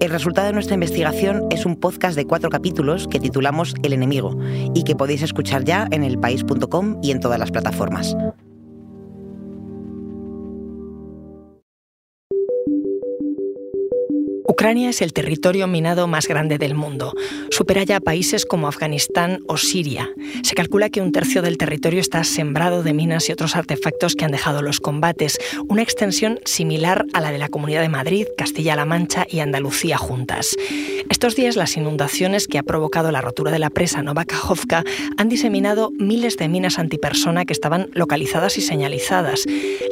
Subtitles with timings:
[0.00, 4.38] El resultado de nuestra investigación es un podcast de cuatro capítulos que titulamos El enemigo
[4.72, 8.16] y que podéis escuchar ya en elpaís.com y en todas las plataformas.
[14.58, 17.14] Ucrania es el territorio minado más grande del mundo.
[17.48, 20.10] Supera ya países como Afganistán o Siria.
[20.42, 24.24] Se calcula que un tercio del territorio está sembrado de minas y otros artefactos que
[24.24, 28.84] han dejado los combates, una extensión similar a la de la Comunidad de Madrid, Castilla-La
[28.84, 30.56] Mancha y Andalucía juntas.
[31.08, 34.82] Estos días las inundaciones que ha provocado la rotura de la presa Nova Kajovka
[35.16, 39.44] han diseminado miles de minas antipersona que estaban localizadas y señalizadas.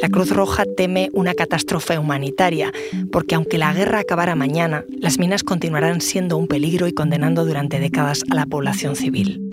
[0.03, 2.73] La Cruz Roja teme una catástrofe humanitaria,
[3.13, 7.79] porque aunque la guerra acabara mañana, las minas continuarán siendo un peligro y condenando durante
[7.79, 9.51] décadas a la población civil.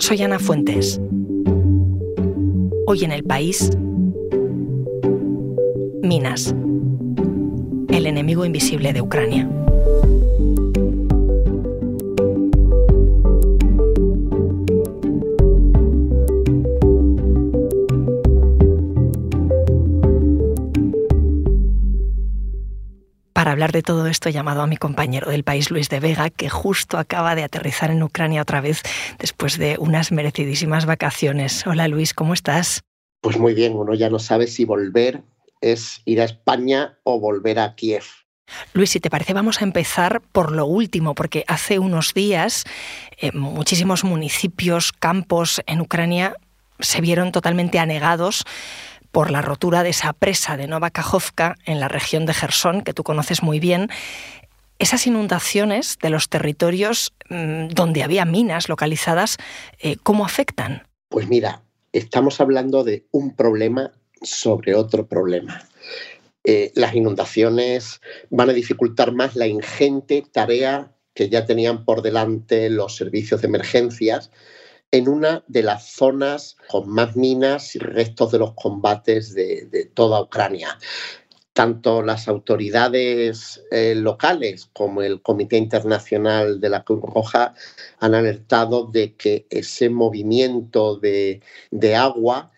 [0.00, 1.00] Soy Ana Fuentes.
[2.86, 3.70] Hoy en el país,
[6.02, 6.54] minas,
[7.88, 9.48] el enemigo invisible de Ucrania.
[23.44, 26.30] Para hablar de todo esto he llamado a mi compañero del país, Luis de Vega,
[26.30, 28.80] que justo acaba de aterrizar en Ucrania otra vez
[29.18, 31.66] después de unas merecidísimas vacaciones.
[31.66, 32.80] Hola Luis, ¿cómo estás?
[33.20, 35.20] Pues muy bien, uno ya no sabe si volver
[35.60, 38.04] es ir a España o volver a Kiev.
[38.72, 42.64] Luis, si te parece, vamos a empezar por lo último, porque hace unos días
[43.18, 46.34] eh, muchísimos municipios, campos en Ucrania
[46.80, 48.44] se vieron totalmente anegados
[49.14, 52.92] por la rotura de esa presa de Nova Kajovka en la región de Gerson, que
[52.92, 53.88] tú conoces muy bien.
[54.80, 59.36] Esas inundaciones de los territorios mm, donde había minas localizadas,
[59.78, 60.82] eh, ¿cómo afectan?
[61.10, 65.62] Pues mira, estamos hablando de un problema sobre otro problema.
[66.42, 68.00] Eh, las inundaciones
[68.30, 73.46] van a dificultar más la ingente tarea que ya tenían por delante los servicios de
[73.46, 74.32] emergencias
[74.94, 80.22] en una de las zonas con más minas y restos de los combates de, toda
[80.22, 80.78] Ucrania.
[81.52, 87.54] Tanto las autoridades eh, locales como el Comité Internacional de la Cruz Roja
[87.98, 92.52] han alertado de que ese movimiento de, de agua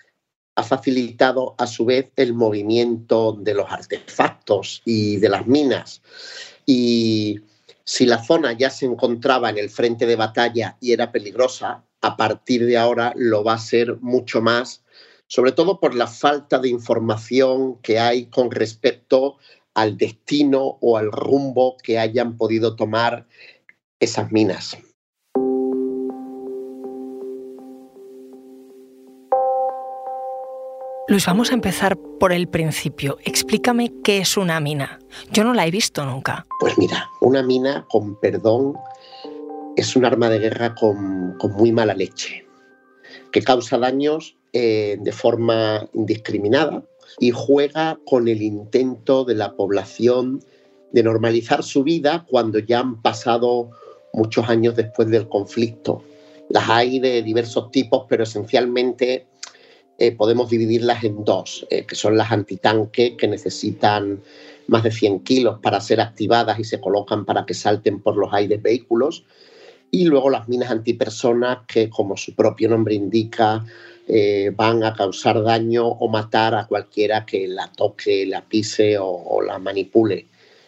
[0.57, 6.03] ha facilitado a su vez el movimiento de los artefactos y de las minas.
[6.67, 7.41] Y
[7.87, 12.17] si la zona ya se encontraba en el frente de batalla y era peligrosa, a
[12.17, 14.85] partir de ahora lo va a ser mucho más,
[15.29, 19.39] sobre todo por la falta de información que hay con respecto
[19.73, 23.29] al destino o al rumbo que hayan podido tomar
[24.01, 24.77] esas minas.
[31.09, 33.19] Luis, vamos a empezar por el principio.
[33.23, 34.99] Explícame qué es una mina.
[35.31, 36.45] Yo no la he visto nunca.
[36.59, 38.75] Pues mira, una mina, con perdón,
[39.77, 42.45] es un arma de guerra con, muy mala leche,
[43.31, 46.83] que causa daños eh, de forma indiscriminada
[47.21, 50.43] y juega con el intento de la población
[50.91, 53.71] de normalizar su vida cuando ya han pasado
[54.13, 56.03] muchos años después del conflicto.
[56.49, 59.29] Las hay de diversos tipos, pero esencialmente
[59.99, 64.23] eh, podemos dividirlas en dos, eh, que son las antitanque, que necesitan
[64.67, 68.33] más de 100 kilos para ser activadas y se colocan para que salten por los
[68.33, 69.25] aires vehículos,
[69.91, 73.65] y luego las minas antipersonas que, como su propio nombre indica,
[74.09, 79.41] eh, van a causar daño o matar a cualquiera que la toque, la pise o,
[79.43, 80.27] la manipule.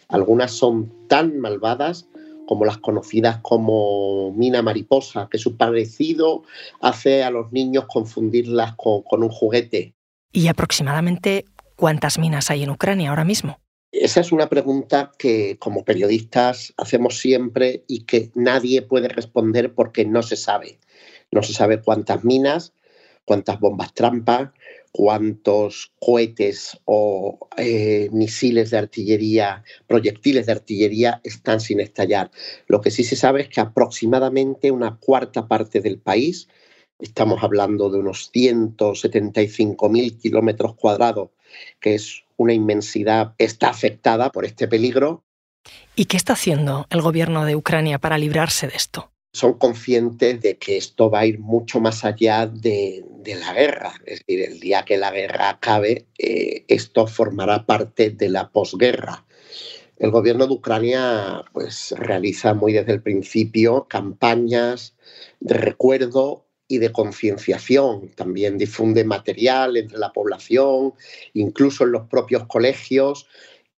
[0.08, 2.08] Algunas son tan malvadas
[2.48, 6.44] como las conocidas como mina mariposa, que su parecido
[6.80, 9.94] hace a los niños confundirlas con un juguete.
[10.32, 11.44] ¿Y aproximadamente
[11.76, 13.60] cuántas minas hay en Ucrania ahora mismo?
[13.92, 20.06] Esa es una pregunta que como periodistas hacemos siempre y que nadie puede responder porque
[20.06, 20.78] no se sabe.
[21.30, 22.72] No se sabe cuántas minas,
[23.26, 24.54] cuántas bombas trampa,
[24.92, 32.30] cuántos cohetes o eh, misiles de artillería, proyectiles de artillería están sin estallar.
[32.66, 36.48] Lo que sí se sabe es que aproximadamente una cuarta parte del país,
[36.98, 41.30] estamos hablando de unos 175.000 kilómetros cuadrados,
[41.80, 45.24] que es una inmensidad está afectada por este peligro.
[45.96, 49.10] ¿Y qué está haciendo el gobierno de Ucrania para librarse de esto?
[49.32, 53.92] Son conscientes de que esto va a ir mucho más allá de, la guerra.
[54.06, 59.26] Es decir, el día que la guerra acabe, eh, esto formará parte de la posguerra.
[59.98, 64.94] El gobierno de Ucrania pues, realiza muy desde el principio campañas
[65.40, 68.10] de recuerdo y de concienciación.
[68.10, 70.94] También difunde material entre la población,
[71.32, 73.26] incluso en los propios colegios.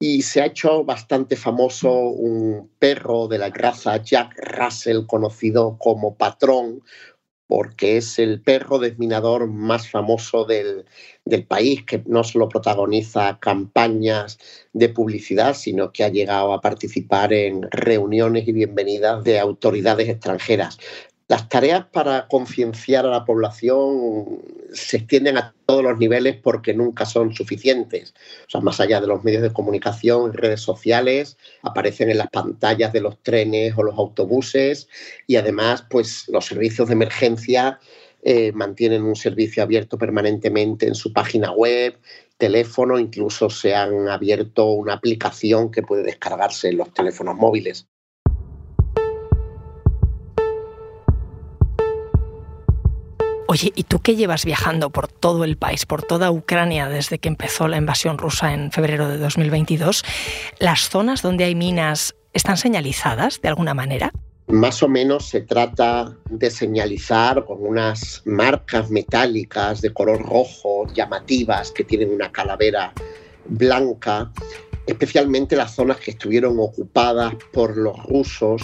[0.01, 6.15] Y se ha hecho bastante famoso un perro de la raza Jack Russell, conocido como
[6.15, 6.81] patrón,
[7.49, 10.85] porque es el perro desminador más famoso del,
[11.47, 14.37] país, que no solo protagoniza campañas
[14.71, 20.77] de publicidad, sino que ha llegado a participar en reuniones y bienvenidas de autoridades extranjeras.
[21.29, 24.41] Las tareas para concienciar a la población
[24.73, 28.15] se extienden a todos los niveles porque nunca son suficientes.
[28.47, 32.91] O sea, más allá de los medios de comunicación, redes sociales, aparecen en las pantallas
[32.93, 34.87] de los trenes o los autobuses
[35.27, 37.79] y además, pues los servicios de emergencia
[38.23, 41.95] eh, mantienen un servicio abierto permanentemente en su página web,
[42.39, 47.87] teléfono, incluso se han abierto una aplicación que puede descargarse en los teléfonos móviles.
[53.51, 57.29] Oye, ¿y tú qué llevas viajando por todo el país, por toda Ucrania desde que
[57.29, 60.03] empezó la invasión rusa en febrero de 2022?
[60.59, 64.11] ¿Las zonas donde hay minas están señalizadas de alguna manera?
[64.45, 71.71] Más o menos se trata de señalizar con unas marcas metálicas de color rojo llamativas
[71.71, 72.93] que tienen una calavera
[73.45, 74.31] blanca,
[74.85, 78.61] especialmente las zonas que estuvieron ocupadas por los rusos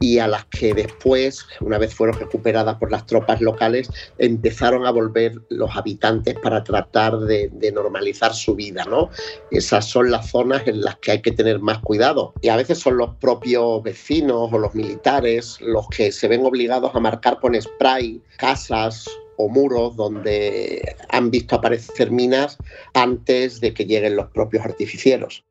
[0.00, 4.90] y a las que después, una vez fueron recuperadas por las tropas locales, empezaron a
[4.90, 8.84] volver los habitantes para tratar de, normalizar su vida.
[8.84, 9.10] ¿no?
[9.50, 12.32] Esas son las zonas en las que hay que tener más cuidado.
[12.40, 16.94] Y a veces son los propios vecinos o los militares los que se ven obligados
[16.94, 19.06] a marcar con spray casas
[19.36, 22.58] o muros donde han visto aparecer minas
[22.94, 25.44] antes de que lleguen los propios artificieros.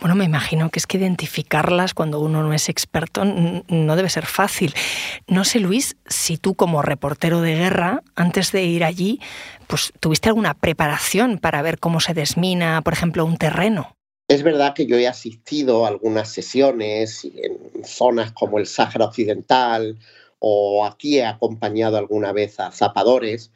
[0.00, 4.26] Bueno, me imagino que es que identificarlas cuando uno no es experto no debe ser
[4.26, 4.74] fácil.
[5.26, 9.20] No sé, Luis, si tú como reportero de guerra, antes de ir allí,
[9.66, 13.96] pues tuviste alguna preparación para ver cómo se desmina, por ejemplo, un terreno.
[14.28, 19.98] Es verdad que yo he asistido a algunas sesiones en zonas como el Sáhara Occidental
[20.38, 23.50] o aquí he acompañado alguna vez a zapadores,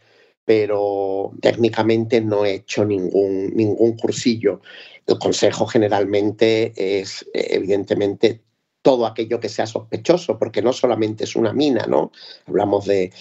[0.45, 4.61] pero técnicamente no he hecho ningún, ningún cursillo.
[5.07, 8.43] El consejo generalmente es, evidentemente,
[8.83, 12.11] todo aquello que sea sospechoso, porque no solamente es una mina, ¿no?
[12.47, 13.13] Hablamos de,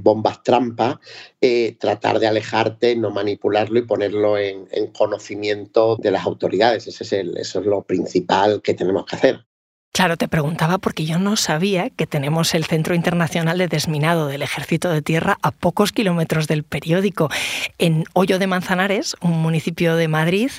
[0.00, 1.00] bombas trampa,
[1.40, 4.66] eh, tratar de alejarte, no manipularlo y ponerlo en,
[4.96, 6.88] conocimiento de las autoridades.
[6.88, 9.46] Ese es eso es lo principal que tenemos que hacer.
[9.94, 14.42] Claro, te preguntaba porque yo no sabía que tenemos el Centro Internacional de Desminado del
[14.42, 17.30] Ejército de Tierra a pocos kilómetros del periódico.
[17.78, 20.50] En Hoyo de Manzanares, un municipio de Madrid,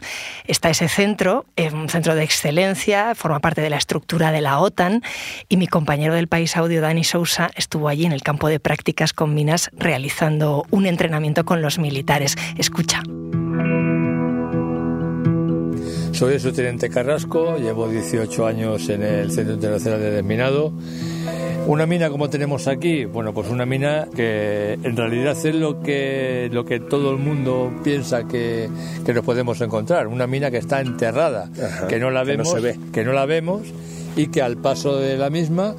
[0.46, 5.04] está ese centro, un centro de excelencia, forma parte de la estructura de la OTAN
[5.50, 9.12] y mi compañero del País Audio, Dani Sousa, estuvo allí en el campo de prácticas
[9.12, 12.38] con minas realizando un entrenamiento con los militares.
[12.58, 13.04] Escucha.
[16.16, 20.72] Soy el subteniente Carrasco, llevo 18 años en el Centro Internacional de Desminado.
[21.68, 26.48] Una mina como tenemos aquí, bueno, pues una mina que en realidad es lo que,
[26.54, 28.70] lo que todo el mundo piensa que,
[29.06, 30.08] que nos podemos encontrar.
[30.08, 31.50] Una mina que está enterrada,
[31.90, 32.80] que no la vemos, que no, ve.
[32.94, 33.64] que no la vemos
[34.16, 35.76] y que al paso de la misma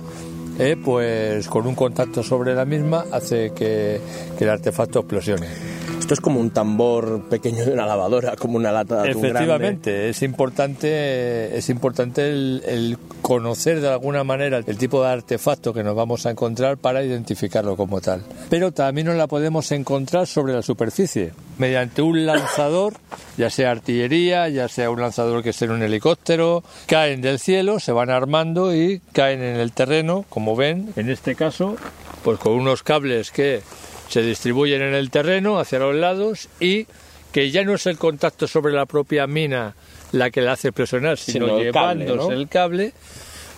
[0.59, 4.02] eh, pues con un contacto sobre la misma hace que,
[4.37, 5.75] que el artefacto explosione.
[6.07, 10.23] Esto es como un tambor pequeño de una lavadora, como una lata de Efectivamente, es
[10.23, 16.25] importante, es importante el, conocer de alguna manera el tipo de artefacto que nos vamos
[16.25, 18.23] a encontrar para identificarlo como tal.
[18.49, 22.95] Pero también nos la podemos encontrar sobre la superficie, mediante un lanzador,
[23.37, 27.81] ya sea artillería, ya sea un lanzador que esté en un helicóptero, caen del cielo,
[27.81, 31.75] se van armando y caen en el terreno, como ven, en este caso,
[32.23, 33.63] pues con unos cables que
[34.09, 36.87] se distribuyen en el terreno hacia los lados y
[37.33, 39.75] que ya no es el contacto sobre la propia mina
[40.13, 42.93] la que la hace presionar, sino, llevándose el cable,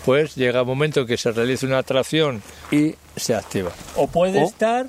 [0.05, 3.71] pues llega un momento que se realiza una atracción y se activa.
[3.97, 4.87] O puede estar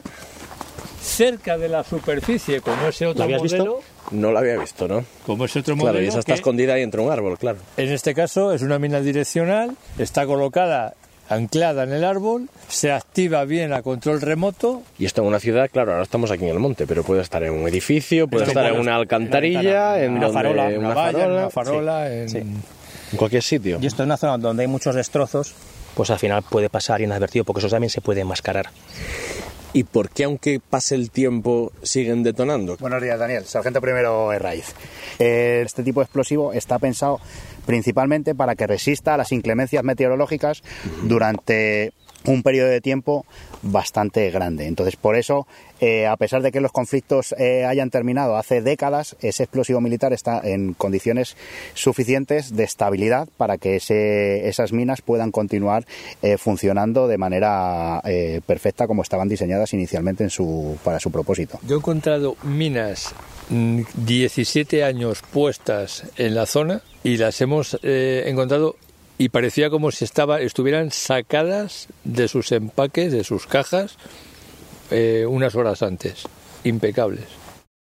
[1.02, 3.44] cerca de la superficie, como ese otro modelo.
[3.44, 3.82] Visto?
[4.12, 5.06] No lo había visto, ¿no?
[5.26, 5.94] Como ese otro modelo.
[5.94, 7.60] Claro, y esa está escondida ahí entre un árbol, claro.
[7.78, 10.96] En este caso es una mina direccional, está colocada
[11.30, 14.82] anclada en el árbol, se activa bien a control remoto.
[14.98, 17.44] Y esto en una ciudad, claro, ahora estamos aquí en el monte, pero puede estar
[17.44, 22.62] en un edificio, puede estar en una alcantarilla, en, una, farola, una, farola, En
[23.16, 23.80] cualquier sitio.
[23.82, 25.54] Y esto es una zona donde hay muchos destrozos,
[25.96, 28.70] pues al final puede pasar inadvertido, porque eso también se puede enmascarar.
[29.72, 32.76] ¿Y por qué, aunque pase el tiempo, siguen detonando?
[32.78, 33.46] Buenos días, Daniel.
[33.46, 34.74] Sargento primero Herraiz.
[35.20, 37.20] Este tipo de explosivo está pensado
[37.68, 40.64] principalmente para que resista a las inclemencias meteorológicas
[41.04, 41.94] durante
[42.30, 43.26] un periodo de tiempo
[43.62, 44.68] bastante grande.
[44.68, 45.48] Entonces, por eso,
[45.80, 50.14] eh, a pesar de que los conflictos eh, hayan terminado hace décadas, ese explosivo militar
[50.14, 51.36] está en condiciones
[51.74, 53.80] suficientes de estabilidad para que
[54.48, 55.86] esas minas puedan continuar
[56.22, 58.02] eh, funcionando de manera
[58.46, 61.60] perfecta como estaban diseñadas inicialmente en su, para su propósito.
[61.68, 63.14] Yo he encontrado minas
[63.50, 68.76] 17 mm, años puestas en la zona y las hemos encontrado
[69.20, 73.98] y parecía como si estaba, estuvieran sacadas de sus empaques, de sus cajas,
[74.92, 76.24] eh, unas horas antes.
[76.64, 77.26] Impecables.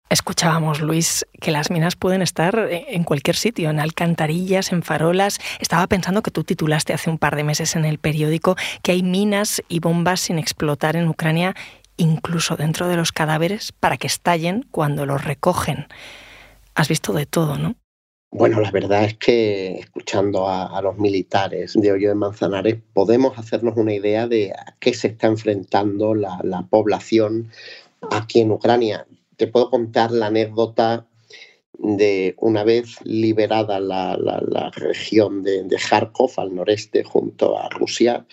[0.08, 5.38] Escuchábamos, Luis, que las minas pueden estar en cualquier sitio, en alcantarillas, en farolas.
[5.60, 9.02] Estaba pensando que tú titulaste hace un par de meses en el periódico que hay
[9.02, 11.54] minas y bombas sin explotar en Ucrania,
[11.98, 15.86] incluso dentro de los cadáveres, para que estallen cuando los recogen.
[16.74, 17.76] Has visto de todo, ¿no?
[18.32, 23.76] Bueno, la verdad es que escuchando a, los militares de Hoyo de Manzanares podemos hacernos
[23.76, 27.50] una idea de a qué se está enfrentando la, población
[28.12, 29.04] aquí en Ucrania.
[29.37, 31.08] Te puedo contar la anécdota
[31.72, 38.26] de una vez liberada la, región de, Kharkov al noreste junto a Rusia,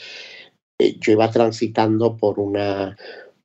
[0.77, 2.95] eh, yo iba transitando por una,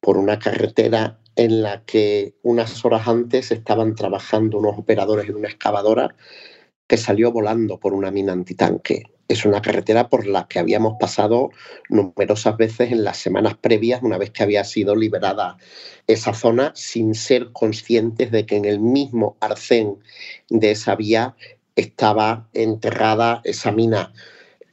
[0.00, 5.48] por una carretera en la que unas horas antes estaban trabajando unos operadores en una
[5.48, 6.14] excavadora
[6.86, 9.04] que salió volando por una mina antitanque.
[9.28, 11.50] Es una carretera por la que habíamos pasado
[11.88, 15.56] numerosas veces en las semanas previas, una vez que había sido liberada
[16.06, 19.98] esa zona, sin ser conscientes de que en el mismo arcén
[20.50, 21.34] de esa vía
[21.76, 24.12] estaba enterrada esa mina.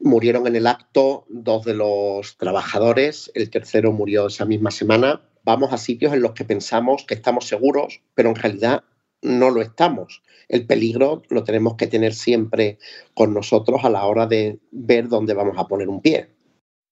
[0.01, 5.74] Murieron en el acto dos de los trabajadores, el tercero murió esa misma semana vamos
[5.74, 8.84] a sitios en los que pensamos que estamos seguros, pero en realidad
[9.24, 10.22] no lo estamos.
[10.48, 12.77] El peligro lo tenemos que tener siempre
[13.15, 16.29] con nosotros a la hora de ver dónde vamos a poner un pie.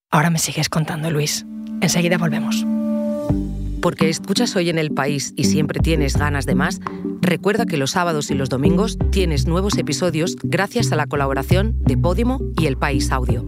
[0.09, 1.45] Ahora me sigues contando, Luis.
[1.81, 2.65] Enseguida volvemos.
[3.79, 6.79] Porque escuchas hoy en el país y siempre tienes ganas de más,
[7.21, 11.95] recuerda que los sábados y los domingos tienes nuevos episodios gracias a la colaboración de
[11.95, 13.45] Podimo y El País Audio.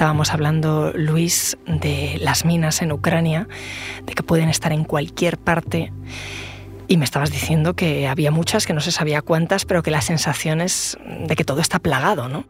[0.00, 3.46] Estábamos hablando, Luis, de las minas en Ucrania,
[4.06, 5.92] de que pueden estar en cualquier parte.
[6.88, 10.00] Y me estabas diciendo que había muchas, que no se sabía cuántas, pero que la
[10.00, 10.96] sensación es
[11.28, 12.46] de que todo está plagado, ¿no?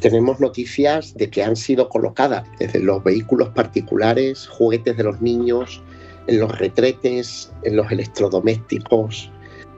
[0.00, 5.82] Tenemos noticias de que han sido colocadas desde los vehículos particulares, juguetes de los niños,
[6.26, 9.32] en los retretes, en los electrodomésticos,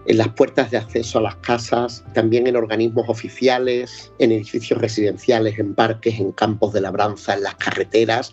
[0.06, 5.58] en las puertas de acceso a las casas, también en organismos oficiales, en edificios residenciales,
[5.58, 8.32] en parques, en campos de labranza, en las carreteras.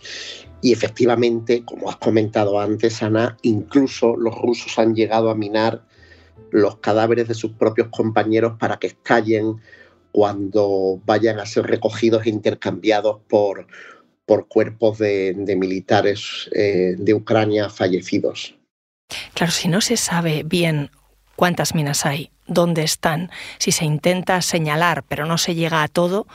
[0.62, 5.84] Y efectivamente, como has comentado antes, Ana, incluso los rusos han llegado a minar
[6.52, 9.58] los cadáveres de sus propios compañeros para que estallen
[10.12, 13.66] cuando vayan a ser recogidos e intercambiados por,
[14.26, 18.56] por cuerpos de, militares eh, de Ucrania fallecidos.
[19.34, 20.92] Claro, si no se sabe bien
[21.36, 26.28] cuántas minas hay, dónde están, si se intenta señalar pero no se llega a todo,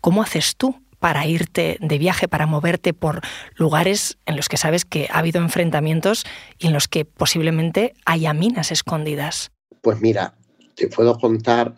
[0.00, 3.20] ¿cómo haces tú para irte de viaje, para moverte por
[3.54, 6.24] lugares en los que sabes que ha habido enfrentamientos
[6.58, 9.52] y en los que posiblemente haya minas escondidas?
[9.82, 10.34] Pues mira,
[10.74, 11.74] te puedo contar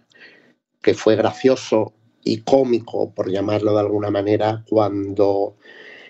[0.82, 1.92] que fue gracioso
[2.22, 5.56] y cómico, por llamarlo de alguna manera, cuando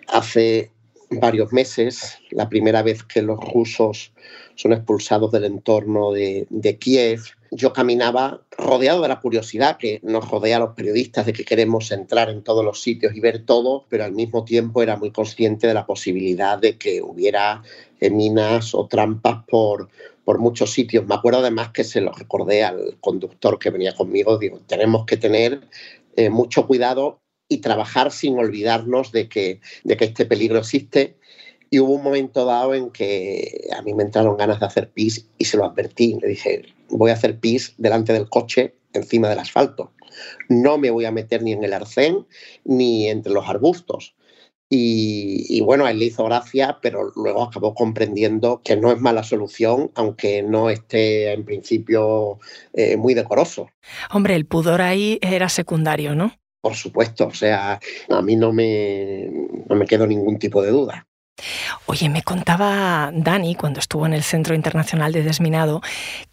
[0.08, 0.72] hace
[1.10, 4.12] varios meses, la primera vez que los rusos
[4.58, 7.22] son expulsados del entorno de, Kiev.
[7.52, 11.92] Yo caminaba rodeado de la curiosidad que nos rodea a los periodistas de que queremos
[11.92, 15.68] entrar en todos los sitios y ver todo, pero al mismo tiempo era muy consciente
[15.68, 17.62] de la posibilidad de que hubiera
[18.00, 19.90] eh, minas o trampas por,
[20.24, 21.06] por muchos sitios.
[21.06, 25.16] Me acuerdo además que se lo recordé al conductor que venía conmigo, digo, tenemos que
[25.16, 25.60] tener
[26.16, 31.17] eh, mucho cuidado y trabajar sin olvidarnos de que, de que este peligro existe.
[31.70, 35.28] Y hubo un momento dado en que a mí me entraron ganas de hacer pis
[35.36, 36.18] y se lo advertí.
[36.20, 39.92] Le dije, voy a hacer pis delante del coche encima del asfalto.
[40.48, 42.26] No me voy a meter ni en el arcén
[42.64, 44.14] ni entre los arbustos.
[44.70, 49.22] Y, bueno, a él le hizo gracia, pero luego acabó comprendiendo que no es mala
[49.22, 52.38] solución, aunque no esté en principio
[52.74, 53.70] eh, muy decoroso.
[54.10, 56.34] Hombre, el pudor ahí era secundario, ¿no?
[56.60, 59.30] Por supuesto, o sea, a mí no me,
[59.68, 61.06] no me quedó ningún tipo de duda.
[61.86, 65.82] Oye, me contaba Dani cuando estuvo en el Centro Internacional de Desminado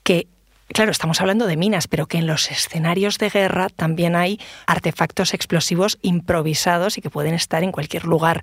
[0.04, 0.28] que
[0.68, 5.34] Claro, estamos hablando de minas, pero que en los escenarios de guerra también hay artefactos
[5.36, 8.42] explosivos improvisados y que pueden estar en cualquier lugar.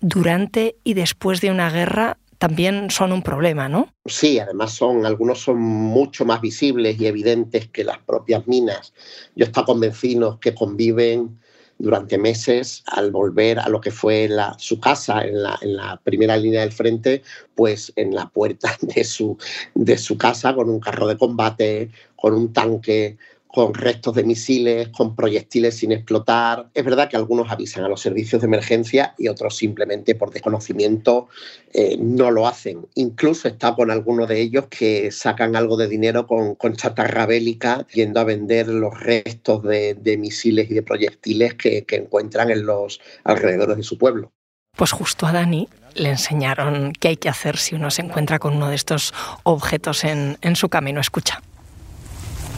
[0.00, 3.92] Durante y después de una guerra también son un problema, ¿no?
[4.06, 8.94] Sí, además son, algunos son mucho más visibles y evidentes que las propias minas.
[9.34, 11.40] Yo estoy convencido que conviven
[11.78, 16.72] durante meses al volver a lo que fue su casa en la, primera línea del
[16.72, 17.22] frente,
[17.54, 19.36] pues en la puerta de su,
[19.74, 23.16] de su casa con un carro de combate, con un tanque,
[23.48, 26.68] con restos de misiles, con proyectiles sin explotar.
[26.74, 31.28] Es verdad que algunos avisan a los servicios de emergencia y otros simplemente por desconocimiento
[31.72, 32.86] eh, no lo hacen.
[32.94, 37.86] Incluso está con algunos de ellos que sacan algo de dinero con, con chatarra bélica
[37.92, 43.76] yendo a vender los restos de, misiles y de proyectiles que, encuentran en los alrededores
[43.76, 44.30] de su pueblo.
[44.76, 48.56] Pues justo a Dani le enseñaron qué hay que hacer si uno se encuentra con
[48.56, 51.00] uno de estos objetos en, en su camino.
[51.00, 51.42] Escucha.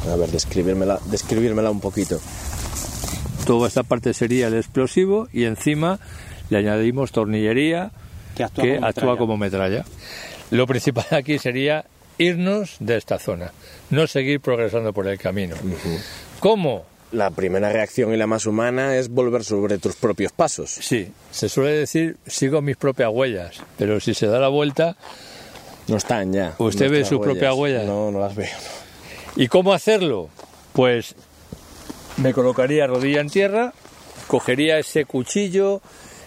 [0.09, 2.21] A ver, describírmela, describírmela un poquito.
[3.47, 5.99] Toda esta parte sería el explosivo y encima
[6.51, 7.91] le añadimos tornillería
[8.35, 9.85] que actúa, como, metralla.
[10.51, 11.85] Lo principal aquí sería
[12.19, 13.53] irnos de esta zona,
[13.91, 15.57] no seguir progresando por el camino.
[16.39, 16.85] ¿Cómo?
[17.13, 20.71] La primera reacción y la más humana es volver sobre tus propios pasos.
[20.71, 24.97] Sí, se suele decir sigo mis propias huellas, pero si se da la vuelta...
[25.89, 26.55] No están ya.
[26.59, 27.85] ¿Usted ve sus propias huellas?
[27.85, 28.47] No, no las veo.
[29.37, 30.29] ¿Y cómo hacerlo?
[30.73, 31.15] Pues
[32.17, 33.73] me colocaría rodilla en tierra,
[34.27, 35.81] cogería ese cuchillo,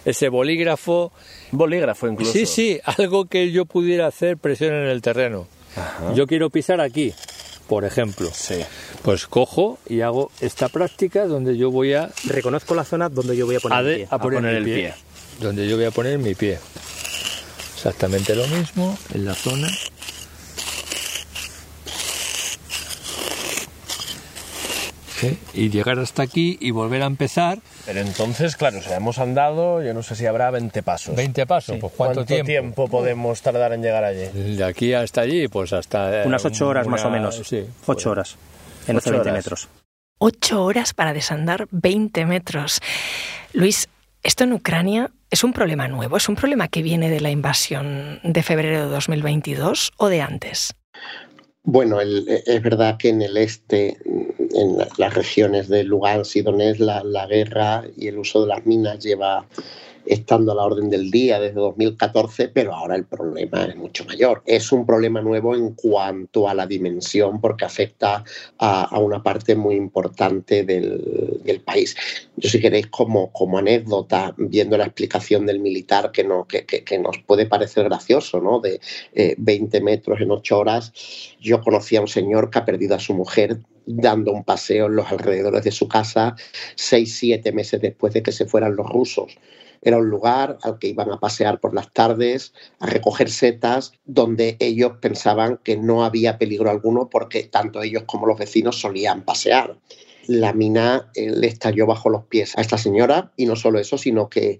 [0.04, 1.12] ese bolígrafo.
[1.50, 2.32] Bolígrafo incluso.
[2.32, 5.46] Sí, sí, algo que yo pudiera hacer presión en el terreno.
[6.14, 7.12] Yo quiero pisar aquí,
[7.68, 8.28] por ejemplo.
[8.32, 8.60] Sí.
[9.02, 12.10] Pues cojo y hago esta práctica donde yo voy a...
[12.24, 14.08] Reconozco la zona donde yo voy a poner, el, pie.
[14.10, 14.94] A poner, el pie.
[15.40, 16.58] Donde yo voy a poner mi pie.
[17.74, 19.68] Exactamente lo mismo en la zona
[25.52, 27.58] y llegar hasta aquí y volver a empezar.
[27.86, 31.16] Pero entonces, claro, o hemos andado, yo no sé si habrá 20 pasos.
[31.16, 32.88] 20 pasos, pues ¿cuánto, tiempo?
[32.88, 34.26] podemos tardar en llegar allí?
[34.56, 36.22] De aquí hasta allí, pues hasta...
[36.22, 37.40] Eh, Unas 8 horas más o menos.
[37.44, 37.64] Sí.
[37.86, 38.36] 8 horas,
[38.86, 39.68] en 20 metros.
[40.18, 42.80] 8 horas para desandar 20 metros.
[43.52, 43.88] Luis,
[44.22, 48.20] esto en Ucrania es un problema nuevo, es un problema que viene de la invasión
[48.22, 50.74] de febrero de 2022 o de antes.
[51.64, 57.02] Bueno, es verdad que en el este en las regiones de Lugansk y Donetsk la,
[57.02, 59.46] la guerra y el uso de las minas lleva
[60.06, 64.42] estando a la orden del día desde 2014, pero ahora el problema es mucho mayor.
[64.46, 68.24] Es un problema nuevo en cuanto a la dimensión porque afecta
[68.58, 71.96] a, una parte muy importante del, país.
[72.36, 77.18] Yo si queréis como, como anécdota, viendo la explicación del militar que, no, que, nos
[77.18, 78.60] puede parecer gracioso, ¿no?
[78.60, 78.80] de
[79.38, 80.92] 20 eh, metros en 8 horas,
[81.40, 84.96] yo conocí a un señor que ha perdido a su mujer dando un paseo en
[84.96, 86.36] los alrededores de su casa
[86.74, 89.36] seis, siete meses después de que se fueran los rusos.
[89.84, 94.56] Era un lugar al que iban a pasear por las tardes, a recoger setas, donde
[94.58, 99.76] ellos pensaban que no había peligro alguno porque tanto ellos como los vecinos solían pasear.
[100.26, 103.98] La mina eh, le estalló bajo los pies a esta señora y no solo eso,
[103.98, 104.58] sino que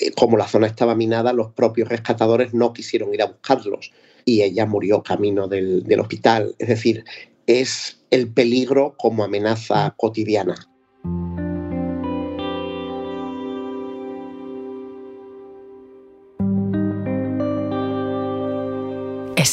[0.00, 3.92] eh, como la zona estaba minada, los propios rescatadores no quisieron ir a buscarlos
[4.24, 6.56] y ella murió camino del, del hospital.
[6.58, 7.04] Es decir,
[7.46, 10.68] es el peligro como amenaza cotidiana.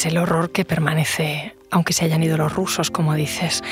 [0.05, 3.63] El horror que permanece, aunque se hayan ido los rusos, como dices.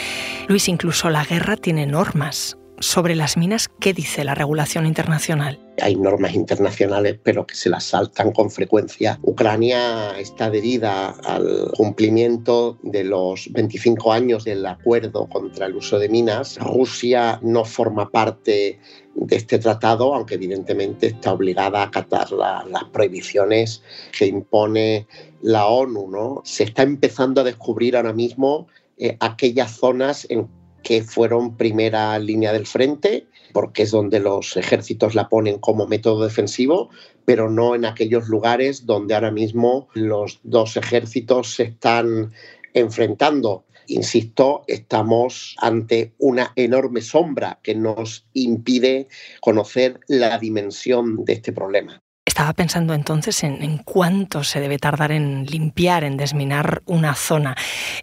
[0.48, 2.58] Luis, incluso la guerra tiene normas.
[2.80, 5.63] Sobre las minas, ¿qué dice la regulación internacional?
[5.82, 9.20] Hay normas internacionales, pero que se las saltan con frecuencia.
[9.24, 16.10] Ucrania está adherida al cumplimiento de los 25 años del acuerdo contra el uso de
[16.10, 16.58] minas.
[16.60, 18.80] Rusia no forma parte
[19.16, 23.82] de este tratado, aunque evidentemente está obligada a acatar las prohibiciones
[24.18, 25.08] que impone
[25.42, 26.42] la ONU.
[26.44, 30.48] Se está empezando a descubrir ahora mismo eh, aquellas zonas en
[30.84, 36.24] que fueron primera línea del frente, porque es donde los ejércitos la ponen como método
[36.24, 36.90] defensivo,
[37.26, 42.34] pero no en aquellos lugares donde ahora mismo los dos ejércitos se están
[42.74, 43.66] enfrentando.
[43.88, 49.08] Insisto, estamos ante una enorme sombra que nos impide
[49.42, 52.02] conocer la dimensión de este problema.
[52.26, 57.56] Estaba pensando entonces en, cuánto se debe tardar en limpiar, en desminar una zona.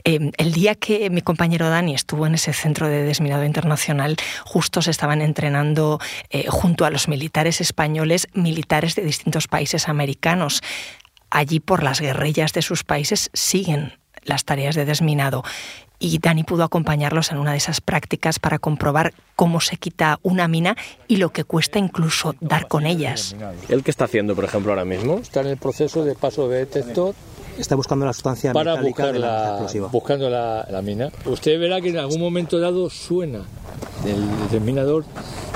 [0.05, 4.83] Em, el día que mi compañero Dani estuvo en ese centro de desminado internacional, justo
[4.83, 10.63] se estaban entrenando eh, junto a los militares españoles, militares de distintos países americanos.
[11.31, 15.45] Allí por las guerrillas de sus países siguen las tareas de desminado
[16.01, 20.49] y Dani pudo acompañarlos en una de esas prácticas para comprobar cómo se quita una
[20.49, 23.37] mina y lo que cuesta incluso dar con ellas.
[23.69, 25.19] ¿El qué está haciendo, por ejemplo, ahora mismo?
[25.19, 27.15] Está en el proceso de paso de detector
[27.59, 31.11] está buscando la sustancia para buscar la, buscando la, mina.
[31.27, 33.45] Usted verá que en algún momento dado suena.
[34.07, 35.05] El determinador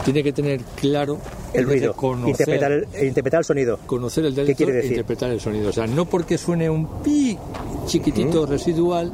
[0.05, 1.19] tiene que tener claro
[1.55, 1.95] el ruido,
[2.27, 3.79] interpretar, el, interpretar el sonido.
[3.87, 5.71] Conocer el detector e interpretar el sonido.
[5.71, 7.39] O sea, no porque suene un pi
[7.87, 9.13] chiquitito residual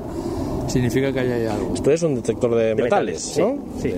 [0.71, 1.75] significa que haya algo.
[1.75, 3.59] Esto es un detector de, metales, ¿no?
[3.81, 3.95] Sí.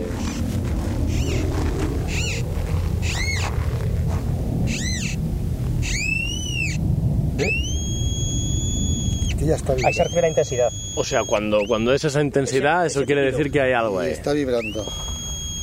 [9.44, 10.72] ya está Ahí se refiere la intensidad.
[10.94, 14.12] O sea, cuando, cuando es esa intensidad, eso quiere decir que hay algo ahí.
[14.12, 14.86] Está vibrando.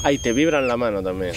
[0.03, 1.33] Ahí te vibra en la mano también.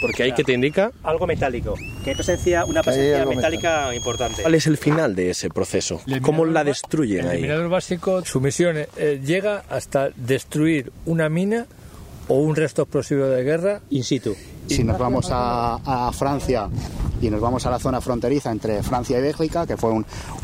[0.00, 4.42] Porque ahí que te indica algo metálico, que hay presencia, una presencia metálica importante.
[4.42, 6.00] ¿Cuál es el final de ese proceso?
[6.22, 7.36] ¿Cómo la destruyen el ahí?
[7.38, 11.66] El minador básico, su misión eh, llega hasta destruir una mina
[12.28, 14.36] o un resto explosivo de guerra in situ.
[14.66, 16.68] Si nos vamos a, Francia
[17.20, 19.92] y nos vamos a la zona fronteriza entre Francia y Bélgica, que fue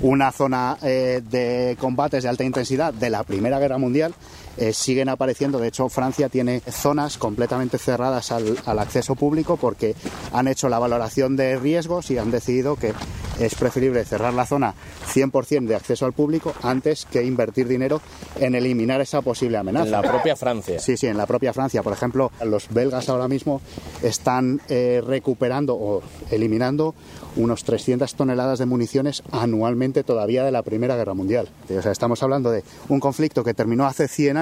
[0.03, 4.15] una zona eh, de combates de alta intensidad de la Primera Guerra Mundial,
[4.57, 5.59] eh, siguen apareciendo.
[5.59, 9.95] De hecho, Francia tiene zonas completamente cerradas al, acceso público porque
[10.33, 12.93] han hecho la valoración de riesgos y han decidido que
[13.39, 14.75] es preferible cerrar la zona
[15.13, 18.01] 100% de acceso al público antes que invertir dinero
[18.37, 19.87] en eliminar esa posible amenaza.
[19.87, 20.79] En la propia Francia.
[20.79, 21.83] Sí, sí, en la propia Francia.
[21.83, 23.61] Por ejemplo, los belgas ahora mismo
[24.03, 26.95] están eh, recuperando o eliminando
[27.37, 31.49] unos 300 toneladas de municiones anualmente todavía de la Primera Guerra Mundial.
[31.77, 34.42] O sea, estamos hablando de un conflicto que terminó hace 100 años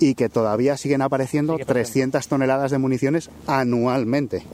[0.00, 4.44] y que todavía siguen apareciendo 300 toneladas de municiones anualmente.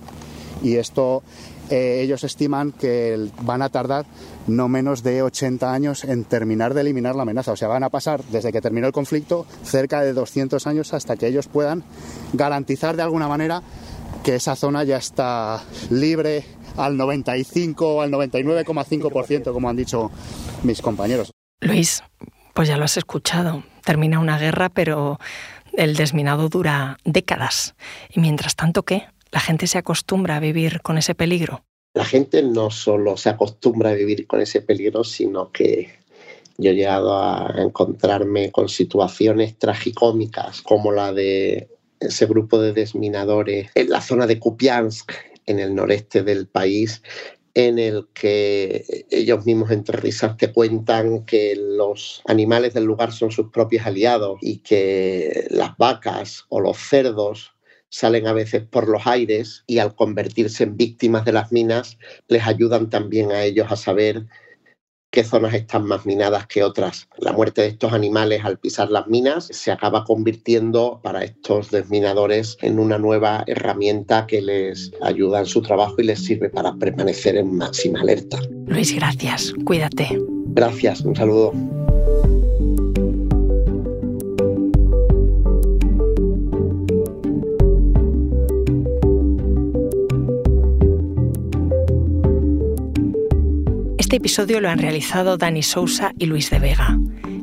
[0.63, 1.23] Y esto
[1.71, 4.05] eh, ellos estiman que van a tardar
[4.47, 7.53] no menos de 80 años en terminar de eliminar la amenaza.
[7.53, 11.17] O sea, van a pasar desde que terminó el conflicto cerca de 200 años hasta
[11.17, 11.83] que ellos puedan
[12.33, 13.63] garantizar de alguna manera
[14.23, 16.45] que esa zona ya está libre
[16.77, 20.11] al 95 o al 99,5%, como han dicho
[20.63, 21.31] mis compañeros.
[21.61, 22.03] Luis,
[22.55, 23.63] pues ya lo has escuchado.
[23.85, 25.19] Termina una guerra, pero
[25.77, 27.75] el desminado dura décadas.
[28.11, 29.05] Y mientras tanto, ¿qué?
[29.31, 31.65] ¿La gente se acostumbra a vivir con ese peligro?
[31.95, 35.99] La gente no solo se acostumbra a vivir con ese peligro, sino que
[36.57, 41.69] yo he llegado a encontrarme con situaciones tragicómicas como la de
[42.01, 45.13] ese grupo de desminadores en la zona de Kupiansk,
[45.47, 47.03] en el noreste del país,
[47.55, 53.31] en el que ellos mismos entre risas te cuentan que los animales del lugar son
[53.31, 57.55] sus propios aliados y que las vacas o los cerdos
[57.89, 62.45] salen a veces por los aires y al convertirse en víctimas de las minas les
[62.45, 64.27] ayudan también a ellos a saber
[65.15, 67.09] qué zonas están más minadas que otras.
[67.19, 72.59] La muerte de estos animales al pisar las minas se acaba convirtiendo para estos desminadores
[72.63, 77.37] en una nueva herramienta que les ayuda en su trabajo y les sirve para permanecer
[77.37, 78.41] en máxima alerta.
[78.67, 79.55] Luis, gracias.
[79.65, 80.21] Cuídate.
[80.49, 81.03] Gracias.
[81.03, 81.84] Un saludo.
[94.15, 96.97] Este episodio lo han realizado Dani Sousa y Luis de Vega.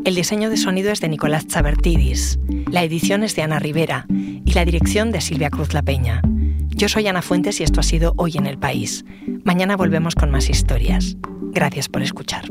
[0.06, 2.40] El diseño de sonido es de Nicolás Chabertidis,
[2.72, 6.22] la edición es de Ana Rivera y la dirección de Silvia Cruz La Peña.
[6.70, 9.04] Yo soy Ana Fuentes y esto ha sido Hoy en el País.
[9.44, 11.18] Mañana volvemos con más historias.
[11.52, 12.46] Gracias por escuchar.